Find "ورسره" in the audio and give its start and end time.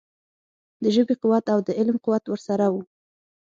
2.27-2.65